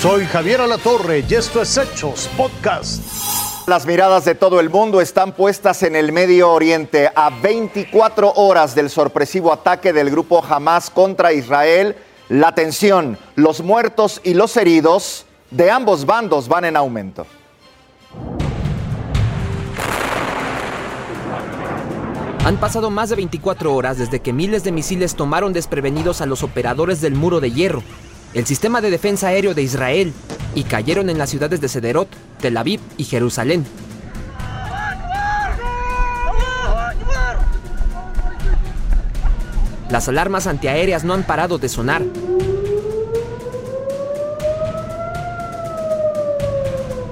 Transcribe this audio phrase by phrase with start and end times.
[0.00, 3.02] Soy Javier Alatorre y esto es Hechos Podcast.
[3.66, 8.74] Las miradas de todo el mundo están puestas en el Medio Oriente a 24 horas
[8.74, 11.96] del sorpresivo ataque del grupo Hamas contra Israel.
[12.30, 17.26] La tensión, los muertos y los heridos de ambos bandos van en aumento.
[22.46, 26.42] Han pasado más de 24 horas desde que miles de misiles tomaron desprevenidos a los
[26.42, 27.82] operadores del muro de hierro
[28.32, 30.12] el sistema de defensa aéreo de Israel
[30.54, 32.08] y cayeron en las ciudades de Sederot,
[32.40, 33.66] Tel Aviv y Jerusalén.
[39.90, 42.02] Las alarmas antiaéreas no han parado de sonar.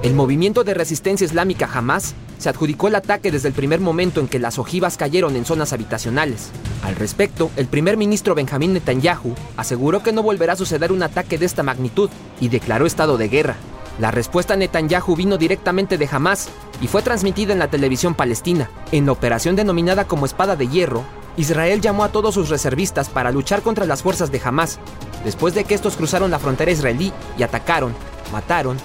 [0.01, 4.27] El movimiento de resistencia islámica Hamas se adjudicó el ataque desde el primer momento en
[4.27, 6.49] que las ojivas cayeron en zonas habitacionales.
[6.83, 11.37] Al respecto, el primer ministro Benjamín Netanyahu aseguró que no volverá a suceder un ataque
[11.37, 13.57] de esta magnitud y declaró estado de guerra.
[13.99, 16.47] La respuesta a Netanyahu vino directamente de Hamas
[16.81, 18.69] y fue transmitida en la televisión palestina.
[18.93, 21.03] En la operación denominada como Espada de Hierro,
[21.35, 24.79] Israel llamó a todos sus reservistas para luchar contra las fuerzas de Hamas,
[25.25, 27.93] después de que estos cruzaron la frontera israelí y atacaron,
[28.31, 28.77] mataron,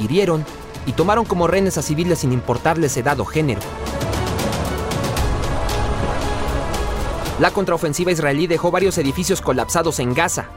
[0.00, 0.46] hirieron
[0.86, 3.60] y tomaron como rehenes a civiles sin importarles edad o género.
[7.40, 10.50] La contraofensiva israelí dejó varios edificios colapsados en Gaza.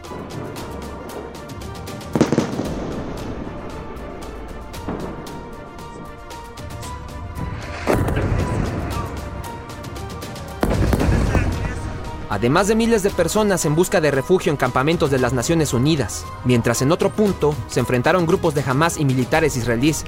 [12.30, 16.26] Además de miles de personas en busca de refugio en campamentos de las Naciones Unidas,
[16.44, 20.04] mientras en otro punto se enfrentaron grupos de Hamas y militares israelíes.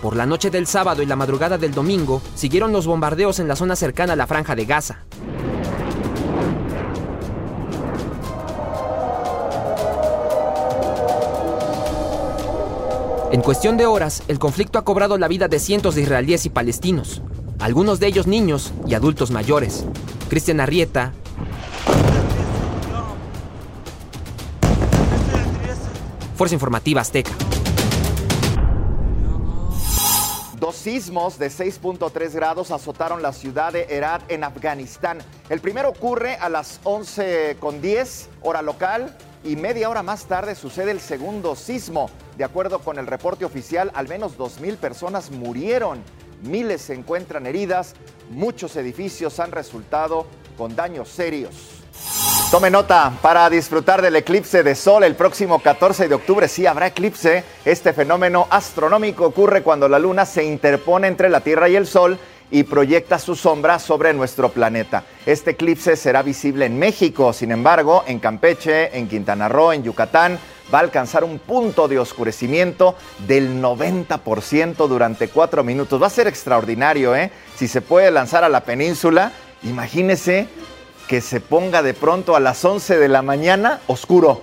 [0.00, 3.56] Por la noche del sábado y la madrugada del domingo, siguieron los bombardeos en la
[3.56, 5.00] zona cercana a la franja de Gaza.
[13.32, 16.50] En cuestión de horas, el conflicto ha cobrado la vida de cientos de israelíes y
[16.50, 17.22] palestinos,
[17.58, 19.84] algunos de ellos niños y adultos mayores.
[20.28, 21.12] Cristian Arrieta.
[26.36, 27.32] Fuerza Informativa Azteca.
[30.66, 35.18] Dos sismos de 6.3 grados azotaron la ciudad de Herat en Afganistán.
[35.48, 40.98] El primero ocurre a las 11.10 hora local y media hora más tarde sucede el
[40.98, 42.10] segundo sismo.
[42.36, 46.02] De acuerdo con el reporte oficial, al menos 2.000 personas murieron,
[46.42, 47.94] miles se encuentran heridas,
[48.30, 50.26] muchos edificios han resultado
[50.58, 51.75] con daños serios.
[52.56, 56.86] Tome nota, para disfrutar del eclipse de sol el próximo 14 de octubre sí habrá
[56.86, 57.44] eclipse.
[57.66, 62.18] Este fenómeno astronómico ocurre cuando la luna se interpone entre la Tierra y el Sol
[62.50, 65.04] y proyecta su sombra sobre nuestro planeta.
[65.26, 70.38] Este eclipse será visible en México, sin embargo, en Campeche, en Quintana Roo, en Yucatán,
[70.72, 72.94] va a alcanzar un punto de oscurecimiento
[73.28, 76.00] del 90% durante cuatro minutos.
[76.00, 77.30] Va a ser extraordinario, ¿eh?
[77.54, 80.48] Si se puede lanzar a la península, imagínese
[81.08, 84.42] que se ponga de pronto a las 11 de la mañana oscuro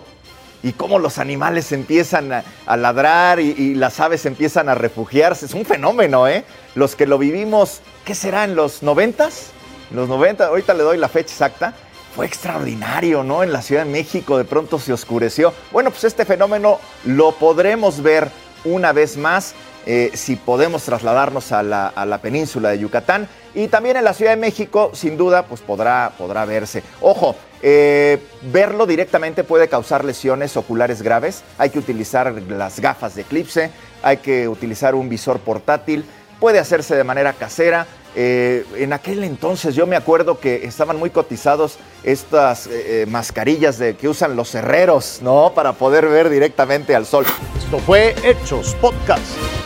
[0.63, 5.45] y cómo los animales empiezan a, ladrar y, las aves empiezan a refugiarse.
[5.45, 6.45] Es un fenómeno, ¿eh?
[6.73, 8.45] Los que lo vivimos, ¿qué será?
[8.45, 9.29] ¿En los 90?
[9.91, 11.73] los 90, ahorita le doy la fecha exacta.
[12.15, 13.43] Fue extraordinario, ¿no?
[13.43, 15.53] En la Ciudad de México de pronto se oscureció.
[15.71, 18.29] Bueno, pues este fenómeno lo podremos ver
[18.65, 19.53] una vez más
[19.85, 23.27] eh, si podemos trasladarnos a la, península de Yucatán.
[23.53, 26.83] Y también en la Ciudad de México, sin duda, pues podrá, podrá verse.
[27.01, 31.43] Ojo, eh, verlo directamente puede causar lesiones oculares graves.
[31.57, 33.69] Hay que utilizar las gafas de eclipse,
[34.01, 36.05] hay que utilizar un visor portátil,
[36.39, 37.85] puede hacerse de manera casera.
[38.15, 42.69] Eh, en aquel entonces yo me acuerdo que estaban muy cotizados estas
[43.07, 45.51] mascarillas de, que usan los herreros, ¿no?
[45.53, 47.25] Para poder ver directamente al sol.
[47.57, 49.62] Esto fue Hechos Podcast.